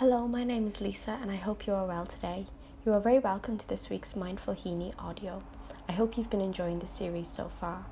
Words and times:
Hello, 0.00 0.26
my 0.26 0.44
name 0.44 0.66
is 0.66 0.80
Lisa, 0.80 1.18
and 1.20 1.30
I 1.30 1.36
hope 1.36 1.66
you 1.66 1.74
are 1.74 1.84
well 1.84 2.06
today. 2.06 2.46
You 2.86 2.94
are 2.94 3.00
very 3.00 3.18
welcome 3.18 3.58
to 3.58 3.68
this 3.68 3.90
week's 3.90 4.16
Mindful 4.16 4.54
Heaney 4.54 4.94
audio. 4.98 5.42
I 5.90 5.92
hope 5.92 6.16
you've 6.16 6.30
been 6.30 6.40
enjoying 6.40 6.78
the 6.78 6.86
series 6.86 7.28
so 7.28 7.50
far. 7.60 7.84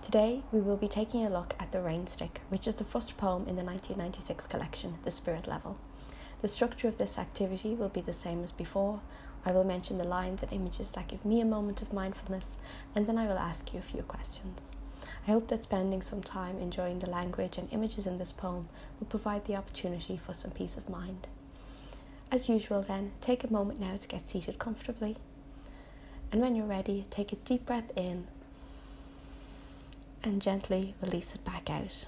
Today, 0.00 0.44
we 0.50 0.60
will 0.60 0.78
be 0.78 0.88
taking 0.88 1.26
a 1.26 1.28
look 1.28 1.54
at 1.60 1.70
The 1.70 1.80
Rainstick, 1.80 2.38
which 2.48 2.66
is 2.66 2.76
the 2.76 2.84
first 2.84 3.18
poem 3.18 3.42
in 3.42 3.56
the 3.56 3.64
1996 3.64 4.46
collection, 4.46 4.94
The 5.04 5.10
Spirit 5.10 5.46
Level. 5.46 5.78
The 6.40 6.48
structure 6.48 6.88
of 6.88 6.96
this 6.96 7.18
activity 7.18 7.74
will 7.74 7.90
be 7.90 8.00
the 8.00 8.14
same 8.14 8.42
as 8.42 8.50
before. 8.50 9.02
I 9.44 9.52
will 9.52 9.64
mention 9.64 9.98
the 9.98 10.04
lines 10.04 10.42
and 10.42 10.54
images 10.54 10.90
that 10.92 11.08
give 11.08 11.22
me 11.22 11.42
a 11.42 11.44
moment 11.44 11.82
of 11.82 11.92
mindfulness, 11.92 12.56
and 12.94 13.06
then 13.06 13.18
I 13.18 13.26
will 13.26 13.38
ask 13.38 13.74
you 13.74 13.78
a 13.78 13.82
few 13.82 14.00
questions. 14.04 14.70
I 15.28 15.32
hope 15.32 15.48
that 15.48 15.64
spending 15.64 16.00
some 16.00 16.22
time 16.22 16.58
enjoying 16.58 17.00
the 17.00 17.10
language 17.10 17.58
and 17.58 17.70
images 17.70 18.06
in 18.06 18.16
this 18.16 18.32
poem 18.32 18.70
will 18.98 19.06
provide 19.06 19.44
the 19.44 19.56
opportunity 19.56 20.16
for 20.16 20.32
some 20.32 20.52
peace 20.52 20.78
of 20.78 20.88
mind. 20.88 21.28
As 22.32 22.48
usual, 22.48 22.80
then, 22.80 23.12
take 23.20 23.44
a 23.44 23.52
moment 23.52 23.78
now 23.78 23.94
to 23.94 24.08
get 24.08 24.26
seated 24.26 24.58
comfortably. 24.58 25.18
And 26.32 26.40
when 26.40 26.56
you're 26.56 26.64
ready, 26.64 27.04
take 27.10 27.30
a 27.30 27.36
deep 27.36 27.66
breath 27.66 27.92
in 27.94 28.26
and 30.24 30.40
gently 30.40 30.94
release 31.02 31.34
it 31.34 31.44
back 31.44 31.68
out. 31.68 32.06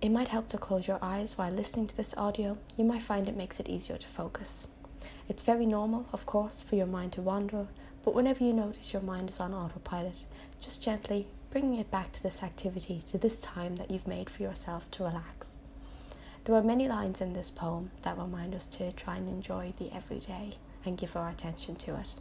It 0.00 0.10
might 0.10 0.28
help 0.28 0.46
to 0.50 0.58
close 0.58 0.86
your 0.86 1.00
eyes 1.02 1.36
while 1.36 1.50
listening 1.50 1.88
to 1.88 1.96
this 1.96 2.14
audio. 2.16 2.58
You 2.76 2.84
might 2.84 3.02
find 3.02 3.28
it 3.28 3.36
makes 3.36 3.58
it 3.58 3.68
easier 3.68 3.96
to 3.96 4.06
focus. 4.06 4.68
It's 5.28 5.42
very 5.42 5.66
normal, 5.66 6.06
of 6.12 6.26
course, 6.26 6.62
for 6.62 6.76
your 6.76 6.86
mind 6.86 7.10
to 7.14 7.20
wander, 7.20 7.66
but 8.04 8.14
whenever 8.14 8.44
you 8.44 8.52
notice 8.52 8.92
your 8.92 9.02
mind 9.02 9.30
is 9.30 9.40
on 9.40 9.52
autopilot, 9.52 10.26
just 10.60 10.80
gently 10.80 11.26
bringing 11.50 11.80
it 11.80 11.90
back 11.90 12.12
to 12.12 12.22
this 12.22 12.40
activity, 12.40 13.02
to 13.10 13.18
this 13.18 13.40
time 13.40 13.76
that 13.76 13.90
you've 13.90 14.06
made 14.06 14.30
for 14.30 14.44
yourself 14.44 14.88
to 14.92 15.02
relax. 15.02 15.55
There 16.46 16.54
are 16.54 16.62
many 16.62 16.86
lines 16.86 17.20
in 17.20 17.32
this 17.32 17.50
poem 17.50 17.90
that 18.02 18.16
remind 18.16 18.54
us 18.54 18.68
to 18.68 18.92
try 18.92 19.16
and 19.16 19.28
enjoy 19.28 19.74
the 19.78 19.92
everyday 19.92 20.52
and 20.84 20.96
give 20.96 21.16
our 21.16 21.28
attention 21.28 21.74
to 21.74 21.96
it. 21.96 22.14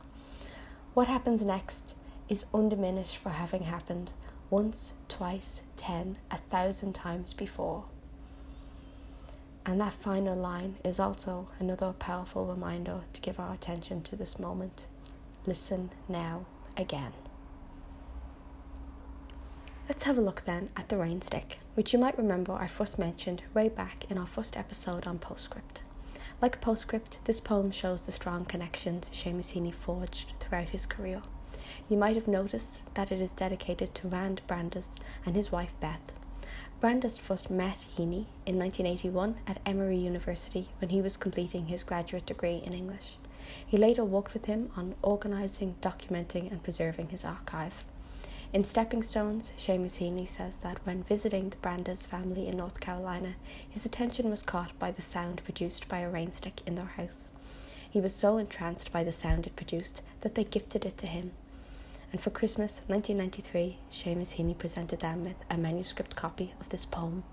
What 0.96 1.08
happens 1.08 1.44
next 1.44 1.94
is 2.28 2.46
undiminished 2.52 3.18
for 3.18 3.30
having 3.30 3.66
happened 3.66 4.14
once, 4.50 4.94
twice, 5.08 5.62
ten, 5.78 6.18
a 6.32 6.38
thousand 6.38 6.94
times 6.94 7.36
before. 7.36 7.86
And 9.64 9.80
that 9.80 9.94
final 9.94 10.36
line 10.36 10.78
is 10.84 11.00
also 11.00 11.50
another 11.60 11.94
powerful 11.94 12.48
reminder 12.48 13.02
to 13.14 13.22
give 13.22 13.40
our 13.40 13.54
attention 13.54 14.02
to 14.02 14.16
this 14.16 14.40
moment. 14.40 14.88
Listen 15.46 15.92
now 16.10 16.48
again. 16.76 17.14
Let's 19.88 20.06
have 20.06 20.18
a 20.18 20.22
look 20.22 20.46
then 20.46 20.70
at 20.76 20.90
the 20.90 20.98
rain 20.98 21.22
stick, 21.22 21.60
which 21.76 21.94
you 21.94 22.00
might 22.00 22.18
remember 22.18 22.54
I 22.54 22.66
first 22.66 22.98
mentioned 22.98 23.44
way 23.54 23.70
back 23.70 24.06
in 24.10 24.18
our 24.18 24.26
first 24.26 24.58
episode 24.58 25.06
on 25.06 25.20
Postscript. 25.20 25.84
Like 26.42 26.60
Postscript, 26.60 27.20
this 27.26 27.40
poem 27.40 27.70
shows 27.70 28.02
the 28.02 28.12
strong 28.12 28.46
connections 28.46 29.12
Seamus 29.14 29.54
Heaney 29.54 29.72
forged 29.72 30.34
throughout 30.40 30.70
his 30.72 30.88
career. 30.88 31.22
You 31.88 31.98
might 31.98 32.16
have 32.16 32.28
noticed 32.28 32.82
that 32.96 33.12
it 33.12 33.22
is 33.22 33.32
dedicated 33.32 33.94
to 33.94 34.08
Rand 34.08 34.42
Brandes 34.48 34.90
and 35.24 35.36
his 35.36 35.52
wife 35.52 35.76
Beth. 35.80 36.12
Brandes 36.82 37.20
first 37.20 37.52
met 37.52 37.86
Heaney 37.96 38.26
in 38.48 38.58
1981 38.58 39.36
at 39.46 39.60
Emory 39.68 39.98
University 39.98 40.70
when 40.80 40.90
he 40.90 41.00
was 41.00 41.16
completing 41.16 41.68
his 41.68 41.84
graduate 41.84 42.26
degree 42.26 42.60
in 42.66 42.74
English. 42.74 43.18
He 43.64 43.78
later 43.78 44.04
worked 44.04 44.34
with 44.34 44.46
him 44.46 44.72
on 44.76 44.96
organising, 45.04 45.76
documenting, 45.80 46.50
and 46.50 46.64
preserving 46.64 47.10
his 47.10 47.24
archive. 47.24 47.84
In 48.56 48.64
Stepping 48.64 49.04
Stones, 49.04 49.52
Seamus 49.58 50.00
Heaney 50.00 50.26
says 50.26 50.56
that 50.58 50.80
when 50.86 51.04
visiting 51.04 51.50
the 51.50 51.58
Brandes 51.58 52.06
family 52.06 52.48
in 52.48 52.56
North 52.56 52.80
Carolina, 52.80 53.36
his 53.70 53.86
attention 53.86 54.30
was 54.30 54.42
caught 54.42 54.80
by 54.80 54.92
the 54.92 55.02
sound 55.02 55.44
produced 55.44 55.90
by 55.90 56.00
a 56.00 56.10
rainstick 56.10 56.66
in 56.66 56.76
their 56.76 56.86
house. 56.86 57.32
He 57.90 58.00
was 58.00 58.16
so 58.16 58.38
entranced 58.38 58.94
by 58.94 59.04
the 59.04 59.12
sound 59.12 59.46
it 59.46 59.58
produced 59.58 60.02
that 60.22 60.36
they 60.36 60.46
gifted 60.46 60.86
it 60.86 60.98
to 61.00 61.08
him 61.08 61.34
and 62.16 62.22
for 62.24 62.30
Christmas 62.30 62.82
1993, 62.88 63.78
Seamus 63.92 64.38
Heaney 64.38 64.58
presented 64.58 65.02
them 65.02 65.26
with 65.26 65.36
a 65.50 65.58
manuscript 65.58 66.16
copy 66.16 66.54
of 66.62 66.70
this 66.70 66.86
poem. 66.86 67.26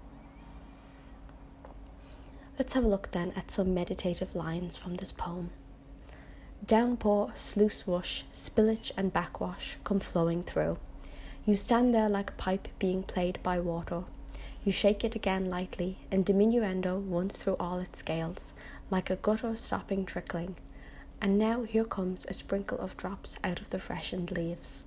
Let's 2.58 2.74
have 2.74 2.82
a 2.82 2.88
look 2.88 3.12
then 3.12 3.32
at 3.36 3.48
some 3.48 3.72
meditative 3.72 4.34
lines 4.34 4.76
from 4.76 4.96
this 4.96 5.12
poem. 5.12 5.50
Downpour, 6.66 7.30
sluice 7.36 7.86
rush, 7.86 8.24
spillage, 8.32 8.90
and 8.96 9.12
backwash 9.12 9.76
come 9.84 10.00
flowing 10.00 10.42
through. 10.42 10.78
You 11.44 11.56
stand 11.56 11.92
there 11.92 12.08
like 12.08 12.30
a 12.30 12.34
pipe 12.34 12.68
being 12.78 13.02
played 13.02 13.40
by 13.42 13.58
water. 13.58 14.04
You 14.64 14.70
shake 14.70 15.02
it 15.02 15.16
again 15.16 15.50
lightly, 15.50 15.98
and 16.08 16.24
diminuendo 16.24 17.02
runs 17.04 17.36
through 17.36 17.56
all 17.58 17.80
its 17.80 17.98
scales, 17.98 18.54
like 18.90 19.10
a 19.10 19.16
gutter 19.16 19.56
stopping 19.56 20.06
trickling, 20.06 20.54
and 21.20 21.36
now 21.40 21.64
here 21.64 21.84
comes 21.84 22.24
a 22.28 22.34
sprinkle 22.34 22.78
of 22.78 22.96
drops 22.96 23.36
out 23.42 23.60
of 23.60 23.70
the 23.70 23.80
freshened 23.80 24.30
leaves. 24.30 24.84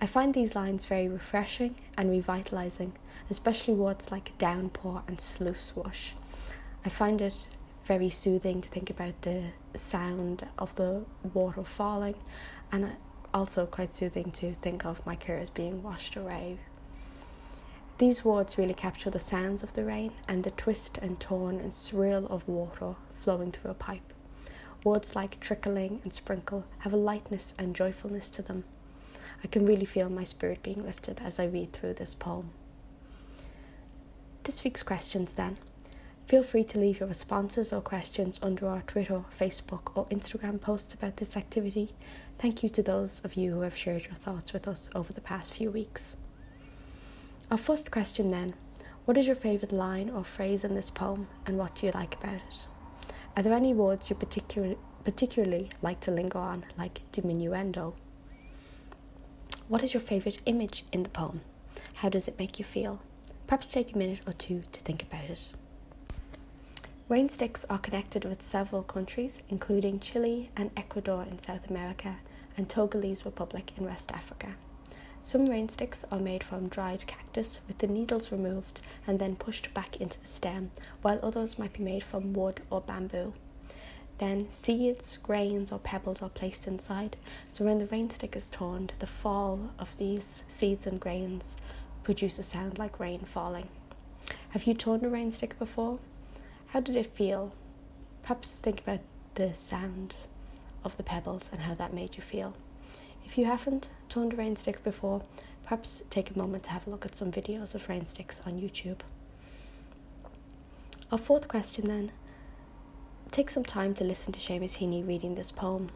I 0.00 0.06
find 0.06 0.32
these 0.32 0.54
lines 0.56 0.86
very 0.86 1.06
refreshing 1.06 1.74
and 1.98 2.10
revitalizing, 2.10 2.94
especially 3.28 3.74
words 3.74 4.10
like 4.10 4.38
downpour 4.38 5.02
and 5.06 5.20
sluice 5.20 5.74
wash. 5.76 6.14
I 6.82 6.88
find 6.88 7.20
it 7.20 7.50
very 7.84 8.08
soothing 8.08 8.62
to 8.62 8.68
think 8.70 8.88
about 8.88 9.20
the 9.20 9.50
sound 9.76 10.46
of 10.56 10.76
the 10.76 11.04
water 11.34 11.64
falling, 11.64 12.14
and 12.72 12.96
also 13.32 13.66
quite 13.66 13.94
soothing 13.94 14.30
to 14.32 14.54
think 14.54 14.84
of 14.84 15.04
my 15.06 15.16
cares 15.16 15.50
being 15.50 15.82
washed 15.82 16.16
away. 16.16 16.58
These 17.98 18.24
words 18.24 18.56
really 18.56 18.74
capture 18.74 19.10
the 19.10 19.18
sounds 19.18 19.62
of 19.62 19.72
the 19.72 19.84
rain 19.84 20.12
and 20.28 20.44
the 20.44 20.52
twist 20.52 20.98
and 20.98 21.18
turn 21.18 21.58
and 21.58 21.74
swirl 21.74 22.26
of 22.26 22.46
water 22.46 22.94
flowing 23.20 23.50
through 23.50 23.72
a 23.72 23.74
pipe. 23.74 24.12
Words 24.84 25.16
like 25.16 25.40
trickling 25.40 26.00
and 26.04 26.14
sprinkle 26.14 26.64
have 26.78 26.92
a 26.92 26.96
lightness 26.96 27.54
and 27.58 27.74
joyfulness 27.74 28.30
to 28.30 28.42
them. 28.42 28.64
I 29.42 29.48
can 29.48 29.66
really 29.66 29.84
feel 29.84 30.08
my 30.08 30.24
spirit 30.24 30.62
being 30.62 30.84
lifted 30.84 31.20
as 31.24 31.38
I 31.38 31.46
read 31.46 31.72
through 31.72 31.94
this 31.94 32.14
poem. 32.14 32.50
This 34.44 34.62
week's 34.62 34.82
questions 34.82 35.34
then. 35.34 35.58
Feel 36.28 36.42
free 36.42 36.64
to 36.64 36.78
leave 36.78 37.00
your 37.00 37.08
responses 37.08 37.72
or 37.72 37.80
questions 37.80 38.38
under 38.42 38.68
our 38.68 38.82
Twitter, 38.82 39.24
Facebook, 39.40 39.96
or 39.96 40.04
Instagram 40.08 40.60
posts 40.60 40.92
about 40.92 41.16
this 41.16 41.38
activity. 41.38 41.94
Thank 42.38 42.62
you 42.62 42.68
to 42.68 42.82
those 42.82 43.22
of 43.24 43.32
you 43.32 43.52
who 43.52 43.62
have 43.62 43.74
shared 43.74 44.04
your 44.04 44.14
thoughts 44.14 44.52
with 44.52 44.68
us 44.68 44.90
over 44.94 45.10
the 45.10 45.22
past 45.22 45.54
few 45.54 45.70
weeks. 45.70 46.18
Our 47.50 47.56
first 47.56 47.90
question 47.90 48.28
then 48.28 48.52
What 49.06 49.16
is 49.16 49.26
your 49.26 49.36
favourite 49.36 49.72
line 49.72 50.10
or 50.10 50.22
phrase 50.22 50.64
in 50.64 50.74
this 50.74 50.90
poem, 50.90 51.28
and 51.46 51.56
what 51.56 51.76
do 51.76 51.86
you 51.86 51.92
like 51.92 52.16
about 52.16 52.42
it? 52.46 52.68
Are 53.34 53.42
there 53.42 53.54
any 53.54 53.72
words 53.72 54.10
you 54.10 54.16
particular, 54.16 54.74
particularly 55.04 55.70
like 55.80 56.00
to 56.00 56.10
linger 56.10 56.40
on, 56.40 56.66
like 56.76 57.00
diminuendo? 57.10 57.94
What 59.66 59.82
is 59.82 59.94
your 59.94 60.02
favourite 60.02 60.42
image 60.44 60.84
in 60.92 61.04
the 61.04 61.08
poem? 61.08 61.40
How 61.94 62.10
does 62.10 62.28
it 62.28 62.38
make 62.38 62.58
you 62.58 62.66
feel? 62.66 63.00
Perhaps 63.46 63.72
take 63.72 63.94
a 63.94 63.98
minute 63.98 64.20
or 64.26 64.34
two 64.34 64.64
to 64.72 64.80
think 64.82 65.02
about 65.04 65.30
it. 65.30 65.54
Rainsticks 67.08 67.64
are 67.70 67.78
connected 67.78 68.26
with 68.26 68.42
several 68.42 68.82
countries, 68.82 69.40
including 69.48 69.98
Chile 69.98 70.50
and 70.54 70.70
Ecuador 70.76 71.22
in 71.22 71.38
South 71.38 71.70
America 71.70 72.16
and 72.54 72.68
Togolese 72.68 73.24
Republic 73.24 73.72
in 73.78 73.86
West 73.86 74.12
Africa. 74.12 74.56
Some 75.22 75.48
rainsticks 75.48 76.04
are 76.12 76.18
made 76.18 76.44
from 76.44 76.68
dried 76.68 77.06
cactus 77.06 77.60
with 77.66 77.78
the 77.78 77.86
needles 77.86 78.30
removed 78.30 78.82
and 79.06 79.18
then 79.18 79.36
pushed 79.36 79.72
back 79.72 79.96
into 79.96 80.20
the 80.20 80.26
stem, 80.26 80.70
while 81.00 81.18
others 81.22 81.58
might 81.58 81.72
be 81.72 81.82
made 81.82 82.04
from 82.04 82.34
wood 82.34 82.60
or 82.68 82.82
bamboo. 82.82 83.32
Then 84.18 84.50
seeds, 84.50 85.18
grains, 85.22 85.72
or 85.72 85.78
pebbles 85.78 86.20
are 86.20 86.28
placed 86.28 86.66
inside, 86.66 87.16
so 87.48 87.64
when 87.64 87.78
the 87.78 87.86
rainstick 87.86 88.36
is 88.36 88.50
torn, 88.50 88.90
the 88.98 89.06
fall 89.06 89.70
of 89.78 89.96
these 89.96 90.44
seeds 90.46 90.86
and 90.86 91.00
grains 91.00 91.56
produce 92.02 92.38
a 92.38 92.42
sound 92.42 92.78
like 92.78 93.00
rain 93.00 93.20
falling. 93.20 93.68
Have 94.50 94.64
you 94.64 94.74
torn 94.74 95.02
a 95.06 95.08
rainstick 95.08 95.58
before? 95.58 96.00
How 96.68 96.80
did 96.80 96.96
it 96.96 97.06
feel? 97.06 97.54
Perhaps 98.22 98.56
think 98.56 98.80
about 98.80 99.00
the 99.36 99.54
sound 99.54 100.16
of 100.84 100.98
the 100.98 101.02
pebbles 101.02 101.48
and 101.50 101.62
how 101.62 101.74
that 101.74 101.94
made 101.94 102.16
you 102.16 102.22
feel. 102.22 102.54
If 103.24 103.38
you 103.38 103.46
haven't 103.46 103.88
turned 104.10 104.34
a 104.34 104.36
rain 104.36 104.54
stick 104.54 104.84
before, 104.84 105.22
perhaps 105.62 106.02
take 106.10 106.30
a 106.30 106.38
moment 106.38 106.64
to 106.64 106.70
have 106.70 106.86
a 106.86 106.90
look 106.90 107.06
at 107.06 107.14
some 107.16 107.32
videos 107.32 107.74
of 107.74 107.88
rain 107.88 108.04
sticks 108.04 108.42
on 108.44 108.60
YouTube. 108.60 109.00
Our 111.10 111.16
fourth 111.16 111.48
question 111.48 111.86
then 111.86 112.12
take 113.30 113.48
some 113.48 113.64
time 113.64 113.94
to 113.94 114.04
listen 114.04 114.34
to 114.34 114.38
Seamus 114.38 114.78
Heaney 114.78 115.06
reading 115.06 115.36
this 115.36 115.50
poem. 115.50 115.88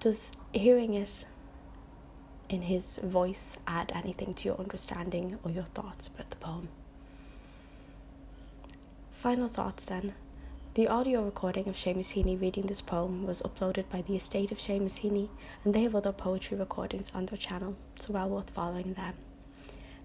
Does 0.00 0.32
hearing 0.54 0.94
it 0.94 1.26
in 2.48 2.62
his 2.62 2.96
voice 3.02 3.58
add 3.66 3.92
anything 3.94 4.32
to 4.32 4.48
your 4.48 4.58
understanding 4.58 5.38
or 5.42 5.50
your 5.50 5.64
thoughts 5.64 6.06
about 6.06 6.30
the 6.30 6.36
poem? 6.36 6.68
Final 9.18 9.48
thoughts 9.48 9.84
then. 9.84 10.14
The 10.74 10.86
audio 10.86 11.24
recording 11.24 11.66
of 11.66 11.74
Seamus 11.74 12.14
Heaney 12.14 12.40
reading 12.40 12.66
this 12.66 12.80
poem 12.80 13.26
was 13.26 13.42
uploaded 13.42 13.88
by 13.90 14.00
the 14.00 14.14
estate 14.14 14.52
of 14.52 14.58
Seamus 14.58 15.00
Heaney, 15.00 15.28
and 15.64 15.74
they 15.74 15.82
have 15.82 15.96
other 15.96 16.12
poetry 16.12 16.56
recordings 16.56 17.10
on 17.12 17.26
their 17.26 17.36
channel, 17.36 17.74
so 17.98 18.12
well 18.12 18.28
worth 18.28 18.50
following 18.50 18.94
them. 18.94 19.14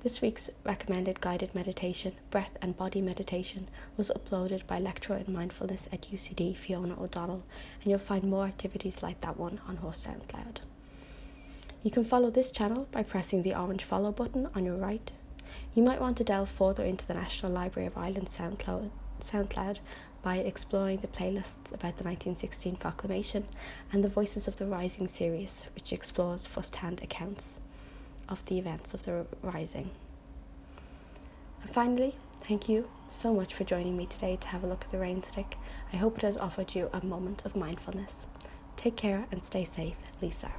This 0.01 0.19
week's 0.19 0.50
recommended 0.63 1.21
guided 1.21 1.54
meditation, 1.54 2.13
breath 2.31 2.57
and 2.60 2.75
body 2.75 3.01
meditation, 3.01 3.68
was 3.98 4.12
uploaded 4.15 4.65
by 4.65 4.80
lecturer 4.80 5.18
in 5.18 5.31
mindfulness 5.31 5.88
at 5.92 6.12
UCD 6.12 6.57
Fiona 6.57 7.00
O'Donnell, 7.00 7.44
and 7.83 7.92
you'll 7.92 8.00
find 8.00 8.24
more 8.24 8.45
activities 8.45 9.04
like 9.04 9.21
that 9.21 9.38
one 9.38 9.62
on 9.68 9.75
her 9.77 9.89
SoundCloud. 9.89 10.62
You 11.83 11.92
can 11.92 12.04
follow 12.04 12.31
this 12.31 12.50
channel 12.50 12.88
by 12.92 13.04
pressing 13.04 13.44
the 13.44 13.54
orange 13.54 13.83
follow 13.83 14.12
button 14.12 14.50
on 14.56 14.65
your 14.65 14.77
right. 14.77 15.12
You 15.75 15.83
might 15.83 16.01
want 16.01 16.18
to 16.18 16.24
delve 16.24 16.50
further 16.50 16.83
into 16.83 17.06
the 17.06 17.13
National 17.13 17.51
Library 17.51 17.86
of 17.86 17.95
Ireland 17.95 18.27
SoundCloud, 18.27 18.89
SoundCloud 19.24 19.80
by 20.22 20.38
exploring 20.38 21.00
the 21.00 21.08
playlists 21.08 21.72
about 21.72 21.98
the 21.98 22.04
1916 22.06 22.78
proclamation 22.78 23.46
and 23.92 24.04
the 24.04 24.10
Voices 24.10 24.48
of 24.48 24.58
the 24.58 24.66
Rising 24.66 25.08
series, 25.08 25.68
which 25.75 25.92
explores 25.92 26.48
first 26.48 26.78
hand 26.78 27.02
accounts 27.04 27.60
of 28.30 28.46
the 28.46 28.58
events 28.58 28.94
of 28.94 29.04
the 29.04 29.25
Rising. 29.42 29.90
And 31.62 31.72
finally, 31.72 32.16
thank 32.42 32.70
you 32.70 32.90
so 33.10 33.34
much 33.34 33.54
for 33.54 33.64
joining 33.64 33.96
me 33.98 34.06
today 34.06 34.38
to 34.40 34.48
have 34.48 34.64
a 34.64 34.68
look 34.68 34.86
at 34.86 34.92
the 34.92 35.00
rain 35.00 35.22
stick. 35.22 35.56
I 35.92 35.98
hope 35.98 36.18
it 36.18 36.24
has 36.24 36.38
offered 36.38 36.74
you 36.74 36.90
a 36.94 37.06
moment 37.06 37.44
of 37.46 37.56
mindfulness. 37.56 38.28
Take 38.75 38.96
care 38.96 39.25
and 39.31 39.44
stay 39.44 39.64
safe, 39.64 39.98
Lisa. 40.22 40.52